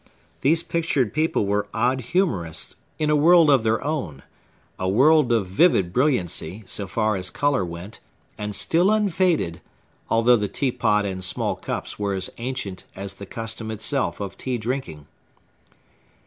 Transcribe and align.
These 0.41 0.63
pictured 0.63 1.13
people 1.13 1.45
were 1.45 1.67
odd 1.75 2.01
humorists, 2.01 2.75
in 2.97 3.11
a 3.11 3.15
world 3.15 3.51
of 3.51 3.63
their 3.63 3.83
own,—a 3.83 4.89
world 4.89 5.31
of 5.31 5.45
vivid 5.45 5.93
brilliancy, 5.93 6.63
so 6.65 6.87
far 6.87 7.15
as 7.15 7.29
color 7.29 7.63
went, 7.63 7.99
and 8.35 8.55
still 8.55 8.89
unfaded, 8.89 9.61
although 10.09 10.37
the 10.37 10.47
teapot 10.47 11.05
and 11.05 11.23
small 11.23 11.55
cups 11.55 11.99
were 11.99 12.15
as 12.15 12.31
ancient 12.39 12.83
as 12.95 13.13
the 13.13 13.27
custom 13.27 13.69
itself 13.69 14.19
of 14.19 14.39
tea 14.39 14.57
drinking. 14.57 15.05